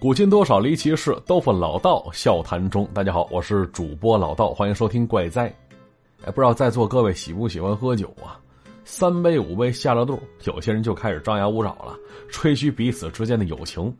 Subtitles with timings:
[0.00, 2.88] 古今多少离奇事，都付老道笑谈中。
[2.94, 5.52] 大家好，我是主播老道，欢迎收听怪哉。
[6.22, 8.38] 哎，不知道在座各位喜不喜欢喝酒啊？
[8.84, 11.98] 三杯五杯下了肚，有些人就开始张牙舞爪了，
[12.28, 13.92] 吹嘘彼此之间的友情。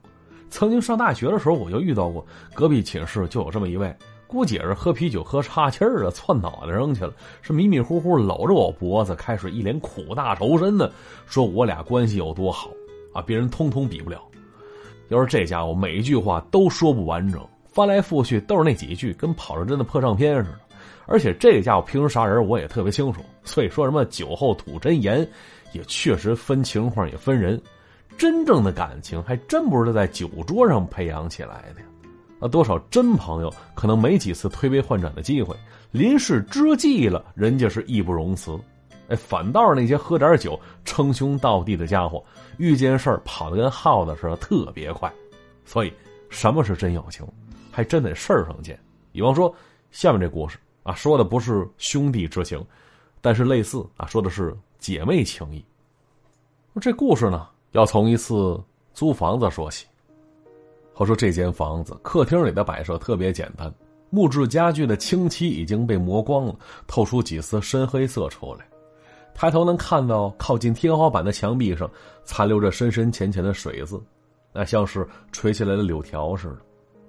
[0.48, 2.24] 曾经上大学的时候，我就遇到过，
[2.54, 3.92] 隔壁寝室就有这么一位，
[4.28, 7.12] 估计是喝啤酒喝岔气儿了，窜脑袋上去了，
[7.42, 10.92] 是迷迷糊糊搂着我脖子，开始一脸苦大仇深的
[11.26, 12.70] 说我俩关系有多好
[13.12, 14.23] 啊，别人通通比不了。
[15.08, 20.58] 要是这家伙每一句话都说不完整，翻来覆去都是那几句，跟跑着真的破唱片似的。
[21.06, 25.26] 而且这家伙平时啥人我也特别清楚，所以说什么酒后吐真言，
[25.72, 27.60] 也确实分情况也分人。
[28.18, 31.82] 真正的感情还真不是在酒桌上培养起来的
[32.38, 32.46] 那。
[32.48, 35.56] 多少真朋友可能没几次推杯换盏的机会，
[35.90, 38.59] 临事之际了，人家是义不容辞。
[39.08, 42.24] 哎，反倒是那些喝点酒称兄道弟的家伙，
[42.58, 45.12] 遇见事儿跑得跟耗子似的，特别快。
[45.65, 45.92] 所以，
[46.28, 47.26] 什么是真友情，
[47.70, 48.78] 还真得事儿上见。
[49.12, 49.54] 比方说，
[49.90, 52.65] 下面这故事啊，说的不是兄弟之情，
[53.20, 55.65] 但是类似啊，说的是姐妹情谊。
[56.80, 58.62] 这故事呢，要从一次
[58.95, 59.87] 租房子说起。
[60.93, 63.72] 话说这间房子客厅里的摆设特别简单，
[64.10, 66.56] 木质家具的清漆已经被磨光了，
[66.87, 68.66] 透出几丝深黑色出来。
[69.38, 71.88] 抬头能看到靠近天花板的墙壁上
[72.25, 73.97] 残留着深深浅浅的水渍，
[74.53, 76.56] 那像是垂下来的柳条似的。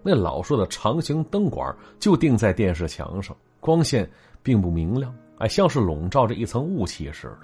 [0.04, 4.08] 那老式的长形灯管就钉在电视墙上，光线
[4.44, 7.40] 并不明亮，哎，像是笼罩着一层雾气似的。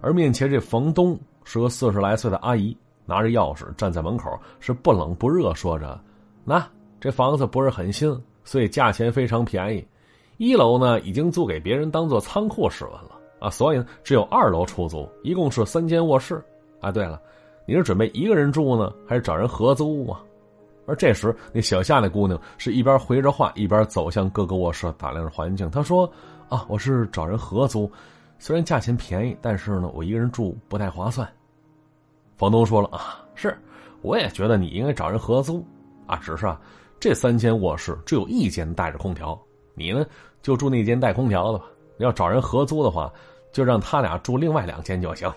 [0.00, 6.00] 而面前这房东是个四十来岁的阿姨，拿着钥匙站在门口，是不冷不热，说着
[6.46, 6.64] ：“那
[7.00, 9.84] 这房子不是很新，所以价钱非常便宜。
[10.36, 16.42] 一楼呢已经租给别人当做仓库使用了。”啊，所以呢，只有二楼出租，一共是三间卧室。
[16.80, 17.20] 啊，对了，
[17.66, 20.20] 你是准备一个人住呢，还是找人合租啊？
[20.84, 25.70] 而这时，那小夏那姑娘是一边回着话，一边走向各个卧室，打量着环境。
[25.70, 26.10] 她说
[26.50, 27.88] ：“啊，我是找人合租，
[28.38, 31.28] 虽然价钱便宜，但是呢，我一个人住不太划算。”
[32.36, 33.56] 房东说了：“啊，是，
[34.02, 35.64] 我也觉得你应该找人合租。
[36.06, 36.60] 啊，只是啊，
[36.98, 39.40] 这三间卧室只有一间带着空调，
[39.74, 40.04] 你呢
[40.42, 41.64] 就住那间带空调的吧。
[41.98, 43.12] 要找人合租的话。”
[43.52, 45.32] 就让他俩住另外两间就行。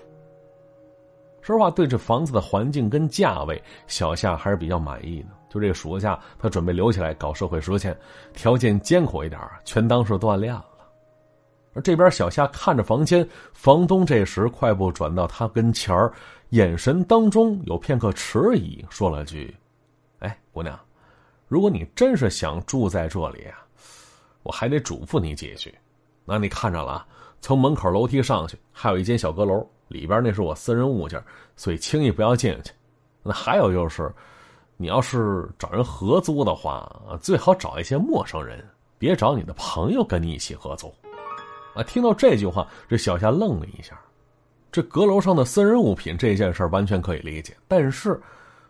[1.42, 5.28] 说实话，对这房子的环境跟价位，小夏还是比较满意的。
[5.48, 7.96] 就这个暑假，他准备留起来搞社会实践，
[8.34, 10.66] 条件艰苦一点，全当是锻炼了。
[11.74, 16.12] 而这边小夏看着房间，房东这时快步转到他跟前儿，
[16.50, 19.56] 眼神当中有片刻迟疑，说了句
[20.20, 20.80] ：“哎，姑娘，
[21.47, 23.64] 如果你真是想住在这里啊，
[24.42, 25.74] 我还得嘱咐你几句。
[26.25, 27.08] 那你看着了啊。”
[27.41, 31.24] 从门口楼梯上去，还有一间小阁楼，里边那是我私人物件，
[31.56, 32.72] 所以轻易不要进去。
[33.22, 34.12] 那还有就是，
[34.78, 36.91] 你要是找人合租的话，
[37.22, 40.91] 最好找一些陌生人，别找你的朋友跟你一起合租。
[41.75, 44.00] 啊，听到这句话，这小夏愣了一下。
[44.72, 48.19] 这阁楼上的私人物品这件事完全可以理解，但是说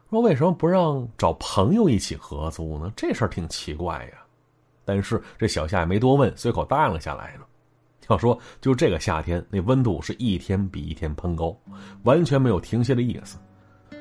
[0.09, 2.91] 为什么不让找朋友一起合租呢？
[2.93, 4.24] 这事儿挺奇怪呀。
[4.85, 7.41] 但是这小夏也没多问，随口答应了下来呢。
[8.07, 11.57] 要说就这个夏天，那温度是一天比一天攀高，
[12.03, 13.37] 完全没有停歇的意思。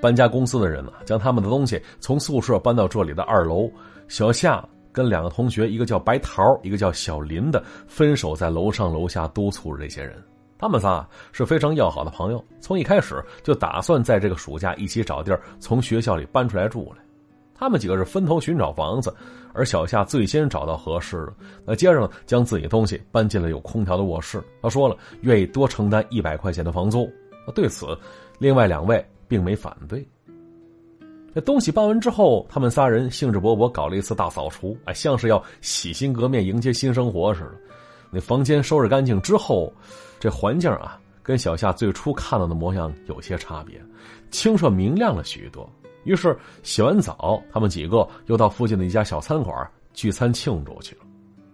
[0.02, 3.70] 搬家公司的人呢，将他们的东西从宿舍搬到这里的二楼。
[4.06, 4.62] 小夏
[4.92, 10.22] 跟两个同学，一个叫白桃，一个叫小林的，分手在楼上楼下督促着这些人。
[10.58, 17.03] 他们仨是非常要好的朋友，从一开始就打算在这个暑假一起找地儿从学校里搬出来住来。
[17.54, 19.14] 他们几个是分头寻找房子，
[19.52, 21.32] 而小夏最先找到合适的，
[21.64, 24.42] 那接着呢将自己东西搬进了有空调的卧室。
[24.60, 27.08] 他说了，愿意多承担一百块钱的房租。
[27.54, 27.86] 对此，
[28.38, 30.06] 另外两位并没反对。
[31.34, 37.52] 这东西搬完之后，他们仨人兴致勃勃搞了一次大扫除，哎，像是要洗心革面迎接新生活似的。
[38.10, 39.72] 那房间收拾干净之后，
[40.18, 43.80] 这环境啊，跟小夏最初看到的模样有些差别，
[44.30, 45.68] 清澈明亮了许多。
[46.04, 51.02] 于是洗完澡，他们几个又到附近的一家小餐馆聚餐庆祝去了。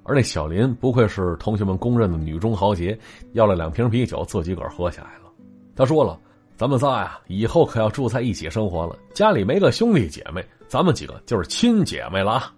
[0.02, 2.98] 而那小林不愧是同学们公认的女中豪杰，
[3.32, 5.30] 要了两瓶啤酒，自己个儿喝下来了。
[5.76, 6.18] 他说了
[6.56, 8.98] ：“咱们仨呀，以后可要住在一起生活了。
[9.14, 12.52] 家里没个兄弟姐妹，咱们几个就是亲姐妹了！”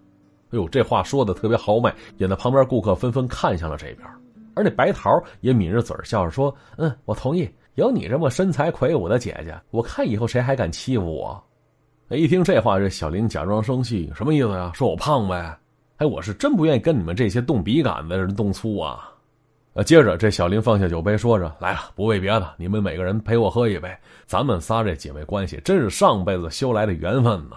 [0.49, 4.07] 哎呦，这话说的特别豪迈，引得旁边顾客纷纷看向了这边。
[4.55, 7.47] 而那白桃也抿着嘴笑着说：“嗯，我同意。
[7.75, 11.43] 有你这么身材魁梧的姐姐，我看以后谁还敢欺负我？”
[12.15, 14.71] 一听这话，这小林假装生气，什么意思呀？
[14.73, 15.57] 说我胖呗？
[15.97, 19.09] 哎，我是真不愿意跟你们这些动笔杆的人动粗啊！
[19.73, 23.89] 呃，接着这小林放下酒杯，说着：“来了，不为别的，你们每个人陪我喝一杯，
[24.25, 27.55] 咱们仨这姐妹关系真是上辈子修来的缘分呐！”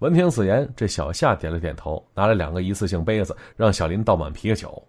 [0.00, 4.82] 闻听此言，这小夏点了点头，拿了两个一次性杯子，让小林倒满啤酒。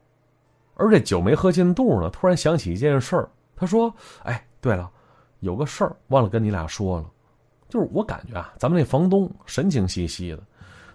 [0.76, 3.94] 而这酒没喝进肚呢，突然想起一件事儿，他说
[4.24, 4.90] ：“哎，对了，
[5.42, 7.06] 有个事儿忘了跟你俩说了，
[7.72, 10.40] 就是我感觉啊，咱们那房东神经兮兮的，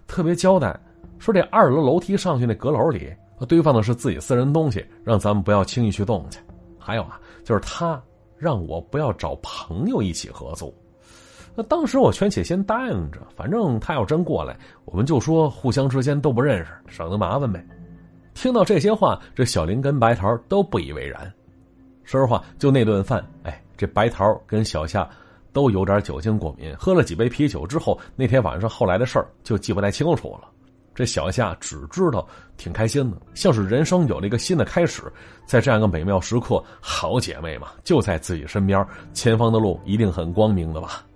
[0.07, 0.79] 特别交代
[1.19, 3.11] 说这二楼楼梯上去那阁楼里
[3.49, 6.39] 堆放的是自己私人东西，让咱们不要轻易去动去。
[6.79, 8.01] 还有啊，就是他
[8.37, 10.73] 让我不要找朋友一起合租。
[11.55, 17.67] 那当时我劝且先答应着，反正他要真过来，我们就说互相之间都不认识，省得麻烦呗。”
[18.35, 21.33] 听到这些话，这小林跟白桃都不以为然。
[22.05, 25.09] 说实话，就那顿饭，哎，这白桃跟小夏
[25.57, 30.51] 都有点酒精过敏，喝了几杯啤酒之后，那天晚上后来的事儿就记不太清楚了。
[30.95, 35.11] 这小夏只知道挺开心的，像是人生有了一个新的开始。
[35.47, 41.07] 在这样一个美妙时刻，好姐妹嘛，就在自己身边，前方的路一定很光明的吧。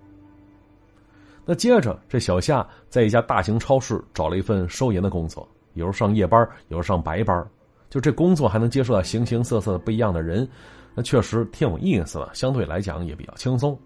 [1.44, 5.46] 那接着，这小夏在一家大型超市找了一份收银的工作。
[5.74, 7.46] 有时上夜班，有时上白班，
[7.90, 10.48] 就这工作还能接触到形形色色的不一样的人，
[10.94, 12.30] 那确实挺有意思的。
[12.32, 13.78] 相对来讲也比较轻松。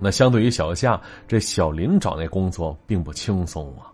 [0.00, 3.90] 那相对于小夏，这小林找那工作并不轻松啊。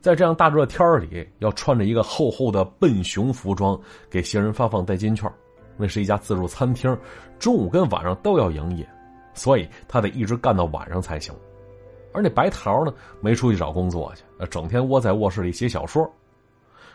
[0.00, 3.78] 在这样大热天里，要穿着一个厚厚的笨熊服装
[4.08, 5.30] 给行人发放代金券。
[5.76, 6.96] 那是一家自助餐厅，
[7.38, 8.86] 中午跟晚上都要营业，
[9.34, 11.34] 所以他得一直干到晚上才行。
[12.12, 16.10] 而那白桃呢，没出去找工作去，整天窝在卧室里写小说。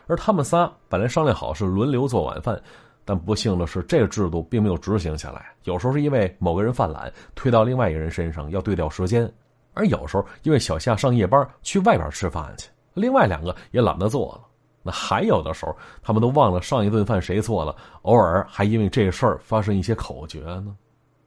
[0.08, 2.62] 而他们仨本来商量好是轮流做晚饭，
[3.08, 5.54] 但不幸的是，这个制度并没有执行下来。
[5.64, 9.28] 有时候是因为某个人犯懒，推到另外一个人身上要对调时间；
[9.76, 14.42] 而有时候因为小夏上夜班去外边吃饭去，另外两个也懒得做了。
[14.82, 20.76] 那还有的时候，他们都忘了上一顿饭谁做了，偶尔还因为这事儿发生一些口角呢。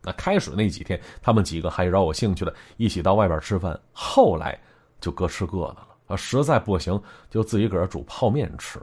[0.02, 4.58] 那开始那几天，他们几个还饶有兴趣的一起到外边吃饭，后来
[5.00, 5.88] 就各吃各的了。
[6.06, 8.80] 啊，实在不行就自己个儿煮泡面吃。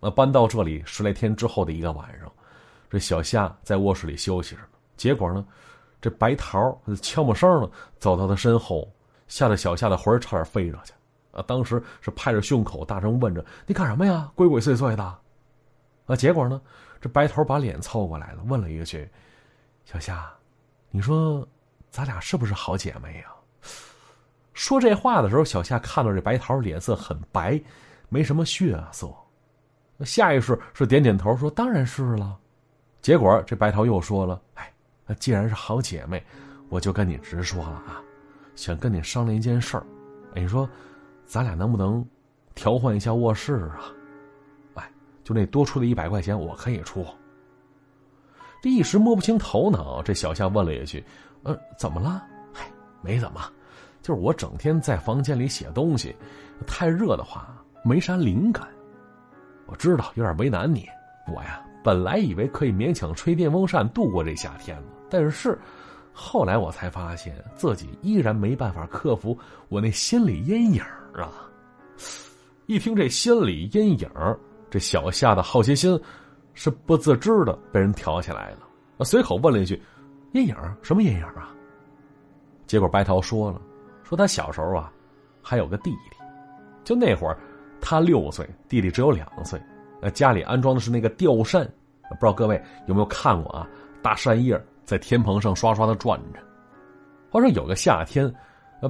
[0.00, 2.32] 那搬到这里十来天之后的一个晚上，
[2.88, 4.62] 这小夏在卧室里休息着。
[4.96, 5.44] 结果呢，
[6.00, 8.90] 这白桃悄没声的走到他身后，
[9.28, 10.92] 吓得小夏的魂差点飞出去。
[11.32, 14.28] 啊，当时是拍着胸口大声问着：“你干什么呀？
[14.34, 15.04] 鬼鬼祟祟的！”
[16.06, 16.60] 啊，结果呢，
[17.00, 19.08] 这白桃把脸凑过来了，问了一句
[19.84, 20.28] ：“小夏，
[20.90, 21.46] 你说
[21.88, 23.26] 咱俩是不是好姐妹呀？”
[24.54, 27.60] 说这话的时候，小夏看到这白桃脸色很白，
[28.08, 29.08] 没什么血色，
[30.04, 32.38] 下意识是点点头，说：“当然是了。”
[33.02, 34.72] 结果这白桃又说了：“哎，
[35.18, 36.22] 既然是好姐妹，
[36.68, 38.02] 我就跟你直说了啊，
[38.54, 39.84] 想跟你商量一件事儿。
[40.34, 40.68] 你说，
[41.26, 42.04] 咱俩能不能
[42.54, 43.92] 调换一下卧室啊？
[44.74, 44.90] 哎，
[45.24, 47.06] 就那多出的一百块钱，我可以出。”
[48.62, 51.04] 这一时摸不清头脑，这小夏问了一句
[51.44, 52.22] ：“呃，怎么了？
[52.52, 52.66] 嗨，
[53.00, 53.40] 没怎么。”
[54.02, 56.16] 就是我整天在房间里写东西，
[56.66, 57.48] 太热的话
[57.84, 58.66] 没啥灵感。
[59.70, 60.88] 我知道有点为难你，
[61.32, 65.56] 我呀本来以为可以勉强吹电风扇度过这夏天了，但是
[66.12, 69.38] 后来我才发现自己依然没办法克服
[69.68, 70.82] 我那心理阴影
[71.14, 71.48] 啊！
[72.66, 74.10] 一听这心理阴影，
[74.68, 75.98] 这小夏的好奇心
[76.52, 79.04] 是不自知的被人挑起来了。
[79.04, 79.80] 随口问了一句
[80.34, 81.54] ：“阴影什么阴影啊？”
[82.66, 83.62] 结果白桃说了。
[84.02, 84.92] 说他小时候啊，
[85.40, 86.16] 还有个弟弟，
[86.82, 87.38] 就那会儿，
[87.80, 89.60] 他六岁，弟弟只有两岁。
[90.00, 91.64] 呃家里安装的是那个吊扇，
[92.08, 93.68] 不知道各位有没有看过啊？
[94.02, 96.40] 大扇叶在天棚上刷刷的转着。
[97.30, 98.32] 话说有个夏天，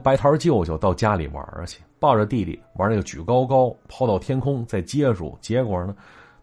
[0.02, 5.36] 白桃舅舅到家里玩去，抱着弟弟玩那个举高高，抛到天空再接住。
[5.40, 5.94] 结果呢，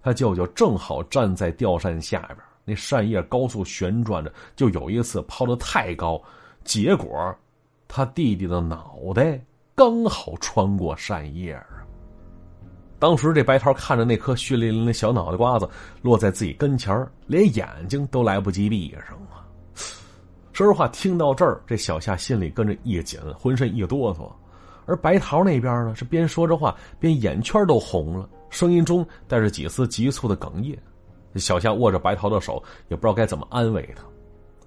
[0.03, 6.21] 他舅舅正好站在吊扇下边，那扇叶高速旋转着，就有一次抛的太高，
[6.63, 7.35] 结果。
[7.89, 9.39] 他弟弟的脑袋
[9.73, 11.86] 刚好穿过扇叶啊！
[12.99, 15.69] 当时这白桃看着那颗血淋淋的小脑袋瓜子
[16.01, 19.45] 落在自己跟前连眼睛都来不及闭上啊！
[20.51, 24.31] 说实话，听到这儿，这小夏心里跟着一紧，浑身一哆嗦。
[24.87, 30.75] 而白桃那边呢，是边说着话，边眼圈都红了，声音中带着几丝急促的哽咽。
[31.35, 34.03] 小夏握着白桃的手，也不知道该怎么安慰他。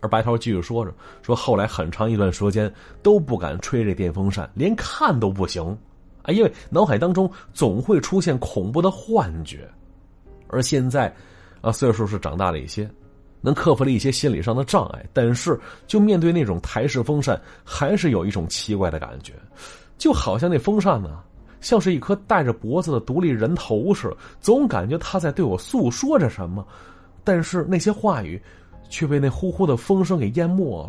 [0.00, 2.72] 而白桃继续说着：“说后来很长一段时间
[3.02, 5.76] 都不敢吹这电风扇，连看都不行，
[6.22, 9.68] 啊，因为脑海当中总会出现恐怖的幻觉。
[10.48, 11.14] 而现在，
[11.60, 12.90] 啊，岁数是长大了一些，
[13.40, 19.34] 能克服了一些心理上的障碍，但是就面对那种台式风扇，还是有一种奇怪的感觉，
[19.98, 21.20] 就好像那风扇呢，
[21.60, 26.66] 像是一颗带着脖子的独立人头似的，总感觉他在对我诉说着什么，
[27.22, 28.40] 但是那些话语。”
[28.92, 30.82] 却被那呼呼的风声给淹没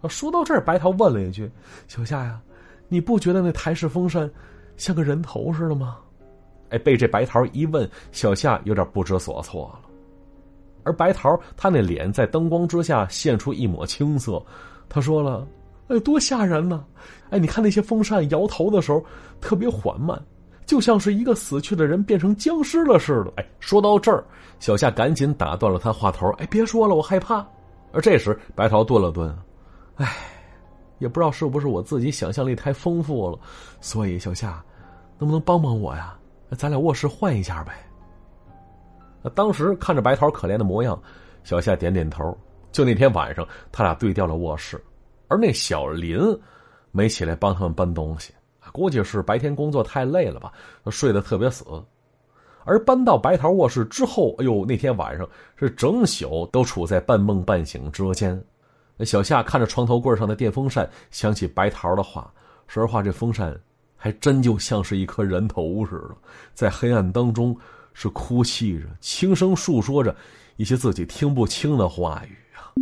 [0.00, 0.08] 了。
[0.08, 1.46] 说到这儿，白桃问了一句
[1.86, 2.40] ：“小夏呀，
[2.92, 4.30] 你不觉得那台式风扇
[4.76, 5.96] 像个人头似的吗？”
[6.68, 9.88] 哎，被这白桃一问，小夏有点不知所措了。
[10.82, 14.44] 而白桃他那脸在灯光之下现出一抹青色，
[14.90, 15.46] 他说了
[15.88, 16.84] ：“哎，多吓人呢！
[17.30, 19.02] 哎，你看那些风扇摇头的时候
[19.40, 20.22] 特别缓慢，
[20.66, 24.22] 就像是一个死去的人变成僵尸了似的。”哎，说到这儿，
[24.60, 27.42] 小夏赶紧打断了他话头：“哎，别说了，我害怕。”
[27.90, 29.34] 而这时，白桃顿了顿，
[29.96, 30.06] 哎，
[31.02, 33.38] 也不知道是不是我自己想象力太丰富了，
[33.80, 34.62] 所以小夏，
[35.18, 36.16] 能不能帮帮我呀？
[36.56, 37.72] 咱俩卧室换一下呗。
[39.34, 41.00] 当时看着白桃可怜的模样，
[41.42, 42.36] 小夏点点头。
[42.70, 44.82] 就那天晚上，他俩对调了卧室，
[45.26, 46.18] 而那小林
[46.92, 48.32] 没起来帮他们搬东西，
[48.72, 50.52] 估计是白天工作太累了吧，
[50.86, 51.64] 睡得特别死。
[52.64, 58.40] 而搬到白桃卧室之后，哎呦，那天晚上是整宿都处在半梦半醒之间。
[59.04, 62.32] 小夏看着床头柜上的电风扇，想起白桃的话，
[62.66, 63.58] 说实话，这风扇
[63.96, 66.16] 还真就像是一颗人头似的，
[66.54, 67.56] 在黑暗当中。
[67.94, 70.16] 是哭泣着，轻声诉说着
[70.56, 72.72] 一些自己听不清的话语啊。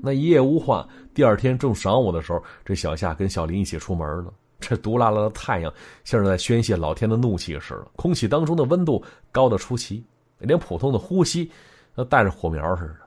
[0.00, 4.32] 那一夜无话，第二天正晌午的时候，这小夏跟小林一起出门了。
[4.60, 5.74] 这毒辣辣的太阳
[6.04, 9.02] 像是在宣泄老天的怒气似的，空气当中的温度
[9.32, 10.04] 高的出奇，
[10.38, 11.50] 连普通的呼吸
[11.96, 12.98] 都带着火苗似的。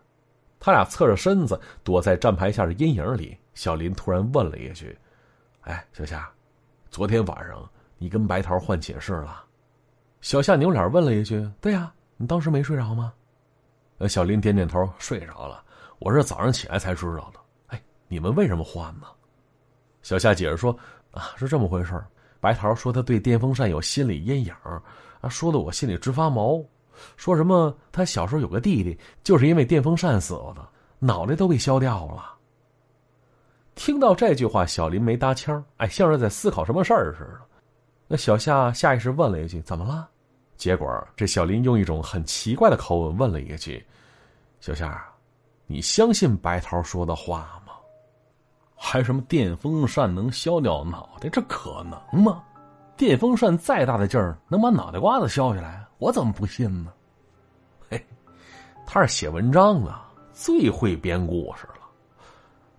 [0.66, 3.38] 他俩侧着身子躲在站牌下的阴影里。
[3.54, 4.98] 小林突然问了一句
[5.60, 6.32] ：“哎，小夏，
[6.90, 9.44] 昨天晚上你跟白桃换寝室了？”
[10.22, 13.12] 小夏扭脸问了一句：“对呀，你当时没睡着吗？”
[14.00, 15.62] 呃，小林点点头，睡着了。
[16.00, 17.42] 我是早上起来才知道的。
[17.68, 19.08] 哎，你们为什么换呢？
[20.02, 20.74] 小夏解释说
[21.12, 22.02] ：“啊，是这么回事
[22.40, 24.54] 白桃说他对电风扇有心理阴影，
[25.20, 26.64] 啊，说的我心里直发毛。
[27.18, 30.68] 说什么他小时候有个弟弟，就是因为电风扇死了的，
[31.00, 32.32] 脑袋都被削掉了。”
[33.76, 37.42] 听到这句话，小林没搭腔，哎，像是在思考什么事儿似的。
[38.08, 40.08] 那小夏下意识问了一句：“怎么了？”
[40.56, 43.84] 结果，这小林用一种很奇怪的口吻问了一句
[44.62, 45.04] ：“小夏，
[45.66, 47.74] 你相信白桃说的话吗？
[48.76, 51.28] 还什么电风扇能削掉脑袋？
[51.30, 52.44] 这可能吗？
[52.96, 55.84] 电风扇再大的劲儿，能把脑袋瓜子削下来？
[56.04, 56.92] 我怎么不信呢？”
[57.90, 58.06] 嘿，
[58.86, 59.96] 他是写文章的，
[60.34, 61.76] 最会编故事了。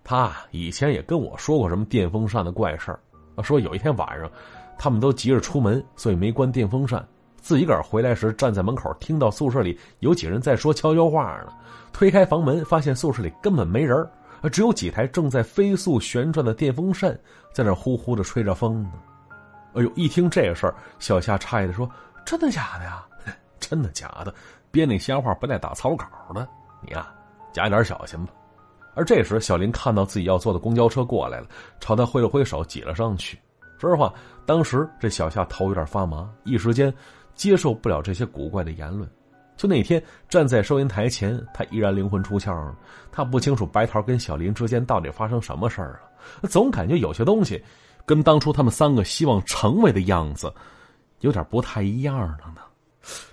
[0.03, 3.01] 他以前也跟我说过什么电风扇的怪事儿，
[3.43, 4.31] 说有一天晚上，
[4.79, 7.03] 他们都急着出门，所以没关电风扇。
[7.41, 11.53] 自己个儿回来时，站在门口，听到宿舍里有几人在说悄悄话呢。
[11.93, 14.07] 推开房门，发现宿舍里根本没人，
[14.53, 17.19] 只有几台正在飞速旋转的电风扇
[17.53, 18.93] 在那呼呼的吹着风呢。
[19.75, 19.91] 哎呦！
[19.95, 21.91] 一听这个事儿，小夏诧异的说
[22.25, 23.05] ：“真的假的呀？
[23.75, 24.33] 真的假的？
[24.71, 26.49] 编那瞎话不带打草稿的？
[26.81, 27.13] 你呀，
[27.53, 28.33] 加点小心吧。”
[28.95, 31.49] 而这时，小林看到自己要坐的公交车过来了，
[31.81, 33.37] 朝他挥了挥手，挤了上去。
[33.81, 34.15] 说实话，
[34.47, 36.95] 当时这小夏头有点发麻，一时间。
[37.35, 39.11] 接受不了这些古怪的言论，
[39.57, 42.73] 就那天站在收银台前，他依然灵魂出窍。
[43.11, 46.01] 他不清楚白桃跟小林之间到底发生什么事儿
[46.43, 47.61] 了，总感觉有些东西
[48.07, 50.55] 跟当初他们三个希望成为的样子
[51.23, 52.61] 有点不太一样了呢。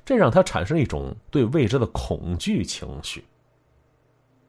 [0.05, 3.23] 这让他产生一种对未知的恐惧情绪。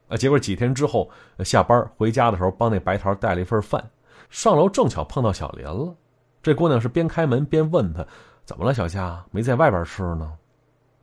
[0.07, 1.09] 啊，结果几天之后
[1.45, 3.83] 下班回家的时候，帮那白桃带了一份饭，
[4.29, 5.95] 上楼正巧碰到小林了。
[6.41, 8.05] 这姑娘是边开门边问他。
[8.45, 9.23] 怎么了，小夏？
[9.31, 10.33] 没在外边吃呢？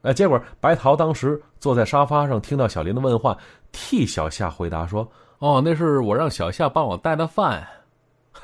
[0.02, 3.36] 哎，结果白桃当时坐在沙发上，听到小林的问话，
[3.72, 5.10] 替小夏回答说
[5.40, 7.66] ：“哦，那是我让小夏帮我带的饭。”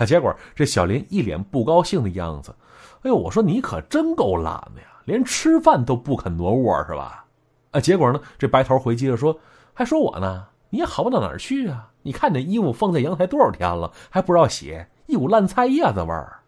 [0.07, 2.55] 结果这小林一脸不高兴的样子。
[3.03, 7.25] 哎呦，我说你可真够懒的呀，连吃饭都不肯挪窝是吧？
[7.71, 9.39] 啊，结果呢，这白桃回击了说
[9.73, 11.91] ：“还说我呢，你也好不到哪儿去啊！
[12.03, 16.39] 你看你衣服放在阳台多少天了，还不知道洗，一股烂菜叶子味儿。”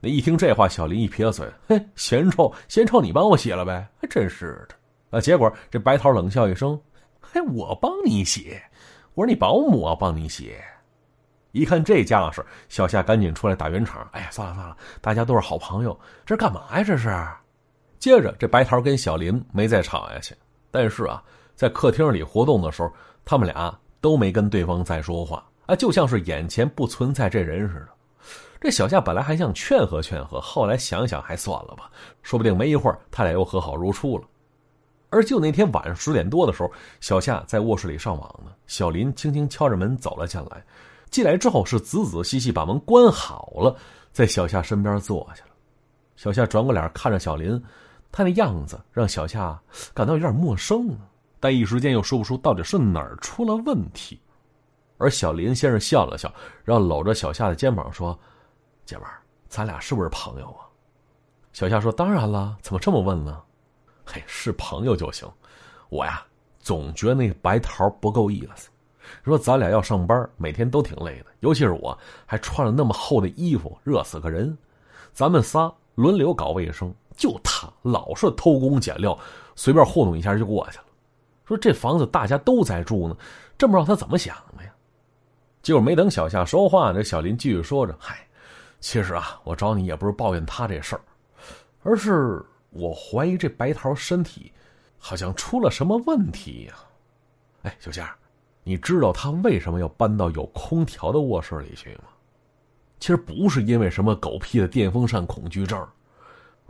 [0.00, 3.86] 那一听这话，小林一撇嘴：“嘿，嫌臭，嫌臭，你帮我洗了呗？
[4.00, 4.74] 还真是的。”
[5.16, 6.80] 啊，结果这白桃冷笑一声
[7.20, 8.58] ：“嘿，我帮你洗？
[9.14, 10.54] 我说你保姆啊，帮你洗。”
[11.52, 16.82] 一看这架势，小夏赶紧出来打圆场：“哎呀，算了算了，大家都是好朋友，这是干嘛呀？
[16.82, 17.08] 这是。”
[18.00, 20.34] 接着，这白桃跟小林没再吵下去，
[20.70, 21.22] 但是啊，
[21.54, 22.90] 在客厅里活动的时候，
[23.26, 27.88] 他们俩都没跟对方再说话啊，就像是眼前不存在这人似的。
[28.58, 31.90] 这小夏本来还想劝和劝和，后来想想还算了吧，
[32.22, 34.24] 说不定没一会儿他俩又和好如初了。
[35.10, 40.64] 而就那天晚上十点多的时候，小夏在卧室里上网呢，小林轻轻敲着门走了进来，
[41.10, 43.76] 进来之后是仔仔细细把门关好了，
[44.10, 45.50] 在小夏身边坐下了。
[46.16, 47.62] 小夏转过脸看着小林，
[48.12, 49.60] 他那样子让小夏
[49.94, 50.96] 感到有点陌生，
[51.38, 54.20] 但一时间又说不出到底是哪儿出了问题。
[54.98, 56.32] 而小林先是笑了笑，
[56.64, 58.18] 然后搂着小夏的肩膀说
[58.84, 60.68] ：“姐们儿，咱俩是不是朋友啊？”
[61.52, 63.40] 小夏说：“当然了，怎么这么问呢？
[64.04, 65.26] 嘿，是朋友就行。
[65.88, 66.22] 我呀，
[66.58, 68.68] 总觉得那白桃不够意思。
[69.24, 74.56] 说咱俩要上班，每天都挺累的，尤其是我还穿了那么厚的衣服，热死个人。
[75.12, 79.16] 咱们仨轮流搞卫生，就他老是偷工减料，
[79.54, 80.84] 随便糊弄一下就过去了。
[81.44, 83.14] 说这房子大家都在住呢，
[83.58, 84.72] 真不知道他怎么想的呀。
[85.60, 88.26] 结果没等小夏说话，这小林继续说着：“嗨，
[88.80, 91.02] 其实啊，我找你也不是抱怨他这事儿。”
[91.84, 94.50] 而是我怀疑这白桃身体
[94.96, 96.74] 好像出了什么问题呀？
[97.64, 98.16] 哎，小夏，
[98.64, 102.04] 你知道他为什么要搬到有空调的卧室里去吗？
[102.98, 105.86] 其实不是因为什么狗屁的电风扇恐惧症，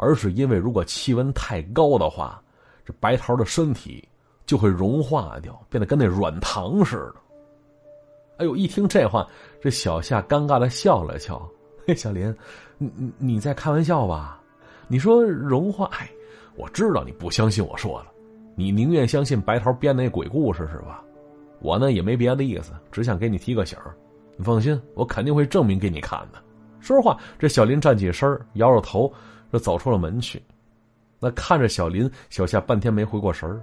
[0.01, 2.43] 而是因为如果气温太高的话，
[2.87, 4.03] 这白桃的身体
[4.47, 7.17] 就会融化掉，变得跟那软糖似的。
[8.39, 9.29] 哎呦，一听这话，
[9.61, 11.47] 这小夏尴尬的笑了笑。
[11.87, 12.35] 嘿，小林，
[12.79, 14.41] 你你你在开玩笑吧？
[14.89, 15.85] 你说融化？
[15.93, 16.11] 哎，
[16.57, 18.07] 我知道你不相信我说的，
[18.55, 21.05] 你宁愿相信白桃编那鬼故事是吧？
[21.61, 23.79] 我呢也没别的意思，只想给你提个醒
[24.39, 26.43] 你放心，我肯定会证明给你看的。
[26.81, 29.13] 说实话，这小林站起身摇摇头，
[29.53, 30.43] 就走出了门去。
[31.19, 33.61] 那看着小林，小夏半天没回过神儿。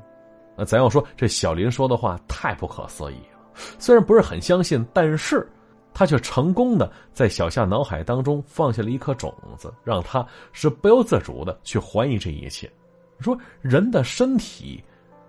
[0.56, 3.40] 那咱要说这小林说的话太不可思议了，
[3.80, 5.48] 虽然不是很相信，但是。
[5.94, 12.72] 他却成功的在小夏脑海当中放下了一颗种子，让他是不由自主的去怀疑这一切。
[13.20, 14.84] 说人的身体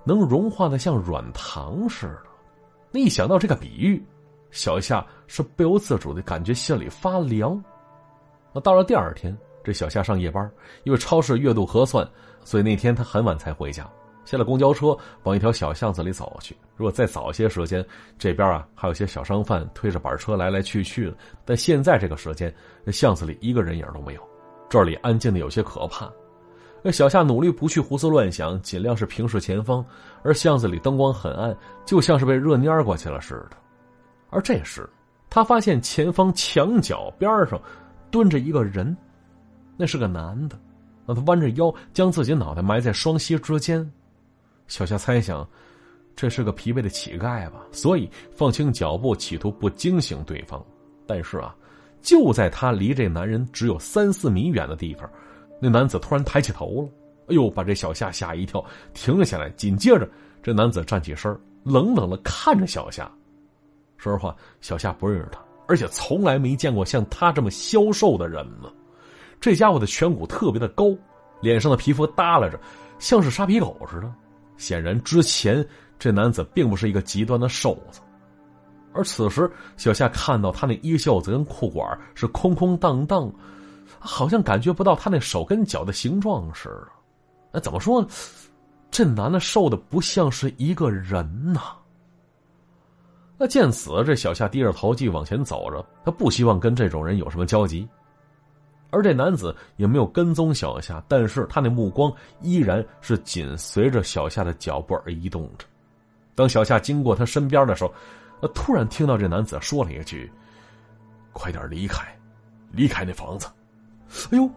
[0.05, 2.25] 能融化的像软糖似的，
[2.91, 4.05] 那一想到这个比喻，
[4.51, 7.65] 小夏是不由自主的感觉心里发凉。
[8.53, 9.35] 那到了第二天，
[9.69, 10.51] 这小夏上夜班，
[10.85, 12.09] 因为超市月度核算，
[12.43, 13.87] 所以那天他很晚才回家。
[14.25, 16.57] 下了公交车，往一条小巷子里走去。
[16.75, 17.85] 如果再早些时间，
[18.19, 21.17] 这边啊还有些小商贩推着板车来来去去的。
[21.45, 22.51] 但现在这个时间，
[22.83, 24.23] 那巷子里一个人影都没有，
[24.71, 26.11] 这里安静的有些可怕。
[26.83, 29.85] 那小夏努力不去胡思乱想，尽量是平视前方。
[30.23, 31.55] 而巷子里灯光很暗，
[31.85, 33.59] 就像是被热蔫过去了似的。
[34.31, 34.89] 而这时，
[35.29, 37.61] 他发现前方墙角边上
[38.11, 38.97] 蹲着一个人，
[39.79, 40.59] 那是个男的。
[41.07, 43.91] 那他弯着腰，将自己脑袋埋在双膝之间。
[44.67, 45.49] 小夏猜想，
[46.15, 50.63] 这是个疲惫的乞丐吧，所以放轻脚步，企图不惊醒对方。
[51.07, 51.57] 但是啊，
[52.03, 55.09] 就在他离这男人只有三四米远的地方，
[55.59, 56.89] 那男子突然抬起头了。
[57.29, 58.63] 哎呦，把这小夏吓一跳，
[58.93, 59.49] 停了下来。
[59.51, 60.07] 紧接着，
[60.43, 63.11] 这男子站起身，冷冷的看着小夏。
[63.97, 68.71] 说实话，小夏不认识他，而且从来没见过像他这么消瘦的人呢。
[69.41, 70.87] 这家伙的颧骨特别的高，
[71.41, 72.59] 脸上的皮肤耷拉着，
[72.99, 74.13] 像是沙皮狗似的。
[74.57, 75.65] 显然，之前
[75.99, 78.01] 这男子并不是一个极端的瘦子，
[78.93, 83.33] 而此时小夏看到他那衣袖子跟裤管是空空荡荡，
[84.01, 86.89] 好像感觉不到他那手跟脚的形状似的。
[87.53, 88.09] 那怎么说呢？
[88.91, 91.61] 这男的瘦的不像是一个人呐。
[93.37, 97.89] 那见此，这小夏低着头继续往前走着，他不希望跟这种人有什么交集。
[98.91, 105.67] 而这男子也没有跟踪小夏，但是他那目光依然是紧随着小夏的脚步而移动着。
[106.35, 107.93] 当小夏经过他身边的时候，
[108.41, 110.31] 他突然听到这男子说了一句
[111.35, 112.07] ：“快点离开，
[112.71, 113.47] 离开那房子。”
[114.31, 114.49] 哎呦，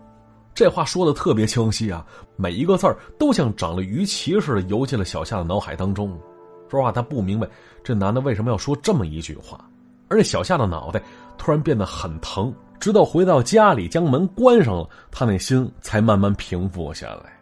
[0.53, 2.05] 这话说的特别清晰啊，
[2.37, 6.09] 每一个字儿都像长了鱼鳍似的游进了小夏的脑海当中。
[6.69, 7.45] 说实话，他不明白
[7.83, 9.59] 这男的为什么要说这么一句话，
[10.07, 11.03] 而且小夏的脑袋
[11.37, 12.53] 突然变得很疼。
[12.81, 17.39] 直到回到家里，将门关上了，他那心才慢慢平复下来。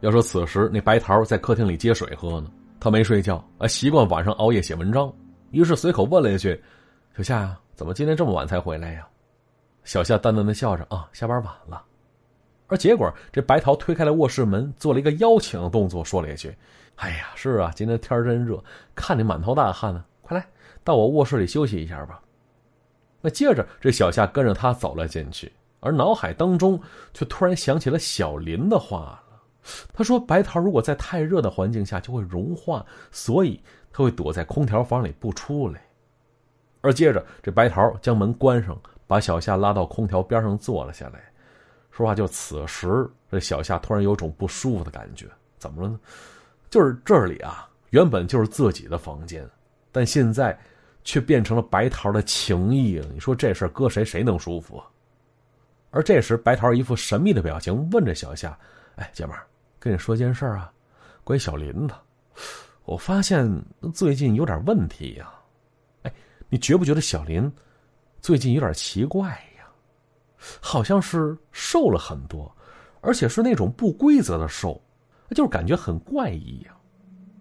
[0.00, 5.10] 要说此时那白桃在客厅里接水喝呢，他没睡觉，啊，习惯晚上熬夜写文章，
[5.52, 6.62] 于是随口问了一句
[7.16, 9.08] ：“小夏呀，怎么今天这么晚才回来呀？”
[9.84, 11.82] 小夏淡淡的笑着：“啊，下班晚了。”
[12.68, 16.54] 而结果这白桃推开了卧室门，做了一个邀请的动作，说了一句
[16.96, 18.62] ：“哎呀，是啊，今天天真热，
[18.94, 20.46] 看你满头大汗呢，快来
[20.84, 22.20] 到我卧室里休息一下吧。”
[23.20, 26.80] 那接着，这小夏跟着他走了进去，而脑海当中
[27.12, 29.22] 却突然想起了小林的话了。
[29.92, 35.82] 他说：“白桃如果在太热的环境下就会融化，所以他会躲在空调房里不出来。”
[36.80, 38.74] 而接着，这白桃将门关上，
[39.06, 41.20] 把小夏拉到空调边上坐了下来。
[41.90, 45.26] 说话就此时，这小夏突然有种不舒服的感觉。
[45.58, 46.00] 怎么了呢？
[46.70, 49.46] 就是这里啊，原本就是自己的房间，
[49.92, 50.58] 但现在。
[51.04, 53.08] 却变成了白桃的情谊了。
[53.12, 54.82] 你说这事搁谁谁能舒服？
[55.90, 58.56] 而这时，白桃一副神秘的表情，问着小夏
[58.94, 59.44] ：“哎，姐们儿，
[59.78, 60.72] 跟你说件事啊，
[61.24, 62.00] 关于小林的。
[62.84, 63.50] 我发现
[63.92, 65.32] 最近有点问题呀。”
[66.02, 66.12] 哎，
[66.48, 67.52] 你觉不觉得小林
[68.20, 69.66] 最近有点奇怪呀？
[70.60, 72.54] 好像是瘦了很多，
[73.00, 74.80] 而且是那种不规则的瘦，
[75.30, 76.76] 就是感觉很怪异呀。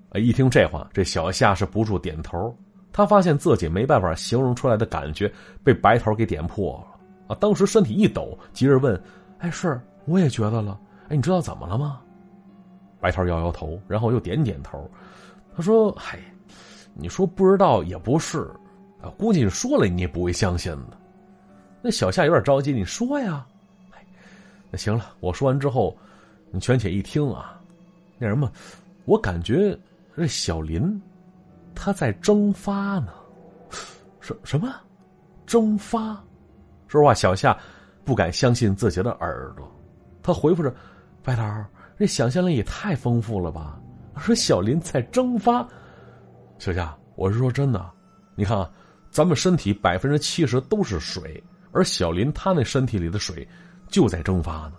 [0.09, 2.57] 哎，一听这话，这小夏是不住点头。
[2.91, 5.31] 他发现自己没办法形容出来的感觉
[5.63, 7.37] 被白头给点破了啊！
[7.39, 8.99] 当时身体一抖，急着问
[9.39, 10.79] ：“哎，是，我也觉得了。
[11.07, 12.01] 哎，你知道怎么了吗？”
[12.99, 14.89] 白头摇摇头，然后又点点头。
[15.55, 16.19] 他说：“嗨，
[16.93, 18.49] 你说不知道也不是，
[19.01, 20.97] 啊，估计说了你也不会相信的。”
[21.81, 23.45] 那小夏有点着急：“你说呀？”，
[24.71, 25.95] 那行了，我说完之后，
[26.51, 27.59] 你全且一听啊。
[28.17, 28.51] 那什么，
[29.05, 29.77] 我感觉
[30.15, 31.01] 这小林。
[31.81, 33.13] 他在蒸发呢，
[34.19, 34.69] 什什么？
[35.45, 36.21] 蒸发？
[36.89, 37.57] 说实话，小夏
[38.03, 39.65] 不敢相信自己的耳朵。
[40.21, 40.75] 他回复着
[41.23, 41.41] ：“白头，
[41.97, 43.79] 这想象力也太丰富了吧？”
[44.19, 45.65] 说小林在蒸发。
[46.57, 47.89] 小夏，我是说真的，
[48.35, 48.69] 你看啊，
[49.09, 53.47] 咱们身体百分之七十都是水，而小林他那身体里的水
[53.87, 54.73] 就在蒸发呢。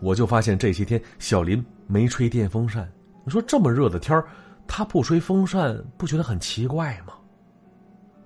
[0.00, 2.86] 我就发现这些天小林没吹电风扇。
[3.24, 4.26] 你说这么热的天儿。
[4.66, 7.14] 他不吹风扇，不觉得很奇怪吗？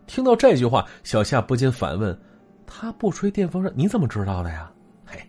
[0.06, 2.18] 听到这句话，小夏不禁反问
[2.66, 4.70] ：“他不吹电风扇，你怎么知道的呀
[5.04, 5.20] ？”“嘿，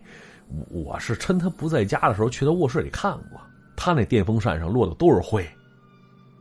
[0.70, 3.38] 我是趁他不在家的时候去他卧室里看过，
[3.76, 5.46] 他那电风扇上落的都是灰。”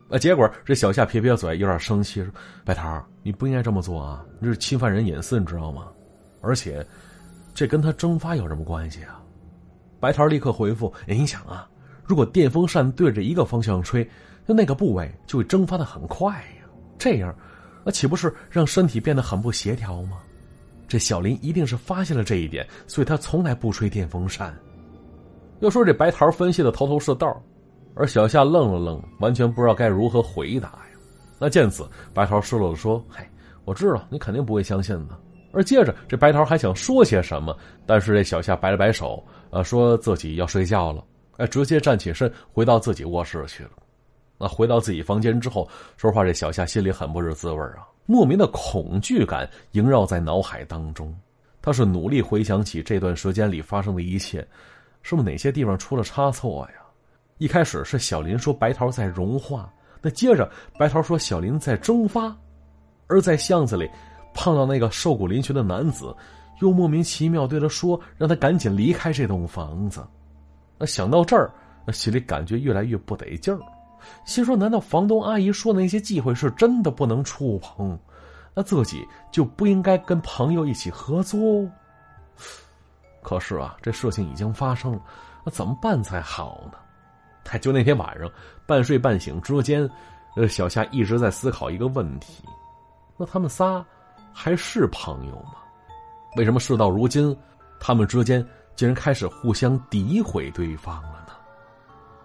[0.09, 2.31] 啊，结果这小夏撇撇嘴，有点生气说
[2.63, 5.87] ：“白桃，你不应该这么做啊，这是侵犯人隐私，你知道吗？
[6.39, 6.85] 而且，
[7.53, 9.21] 这跟他蒸发有什么关系啊？”
[9.99, 11.69] 白桃立刻回复：“哎你想啊，
[12.05, 14.09] 如果电风扇对着一个方向吹。”
[14.49, 16.65] 那那个部位就会蒸发的很快呀，
[16.97, 17.35] 这样，
[17.85, 20.17] 那岂不是让身体变得很不协调吗？
[20.87, 24.57] 这小林一定是发现了这一点，所以他从来不吹电风扇。
[25.59, 27.39] 要说这白桃分析的头头是道，
[27.93, 30.97] 而小夏愣了愣，完全不知道该如何回答呀。
[31.37, 33.23] 那见此，白桃失落的说：“嘿，
[33.65, 35.15] 我知道你肯定不会相信的。”
[35.53, 41.05] 而接着，这白桃还想说些什么，但是这小夏摆了摆手，呃，说自己要睡觉了，
[41.37, 43.69] 哎，直接站起身回到自己卧室去了。
[44.39, 51.13] 那回到自己房间之后，说话，这小夏心里很不是滋味啊，莫名的恐惧感萦绕在脑海当中。
[51.61, 54.39] 他是努力回想起这段时间里发生的一切，
[55.03, 56.79] 是不是哪些地方出了差错呀？
[57.37, 59.71] 一开始是小林说白桃在融化，
[60.01, 62.33] 那接着白桃说小林在蒸发，
[63.07, 63.89] 而在巷子里
[64.33, 66.15] 碰到那个瘦骨嶙峋的男子，
[66.61, 70.01] 又莫名其妙对他说让他赶紧离开这栋房子。
[70.77, 71.51] 那想到这儿，
[71.85, 73.59] 那心里感觉越来越不得劲儿。
[74.25, 77.97] 心说：“难道房东阿姨说的那些忌讳是真的不能触碰？
[78.53, 81.69] 那自己就不应该跟朋友一起合租？
[83.21, 85.01] 可是啊，这事情已经发生了，
[85.45, 86.77] 那怎么办才好呢？
[87.51, 88.29] 哎，就那天晚上
[88.65, 89.89] 半睡半醒之间，
[90.35, 92.43] 呃，小夏一直在思考一个问题：
[93.17, 93.85] 那他们仨
[94.31, 95.55] 还是朋友吗？
[96.37, 97.35] 为什么事到如今，
[97.79, 101.27] 他们之间竟然开始互相诋毁对方了？”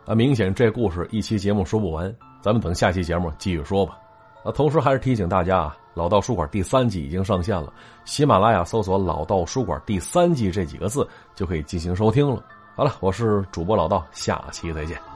[0.06, 3.98] 那，明显这故事一期节目说不完，咱们等下期节目继续说吧。
[4.44, 7.72] 啊，同时还是提醒大家啊，《老道书馆》第三季已经上线了，
[8.04, 12.44] 喜马拉雅搜索“老道书馆”第三季这几个字就可以进行收听了。
[12.76, 15.13] 好了，我是主播老道，下期再见。